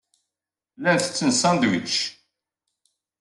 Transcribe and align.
Llan 0.77 0.97
ttetten 0.99 1.31
ṣandwič. 1.41 1.93